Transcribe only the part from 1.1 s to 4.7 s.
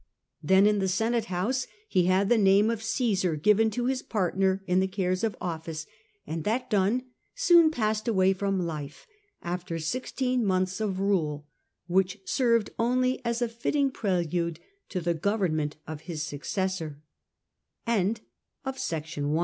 house he had the name of Caesar given to his partner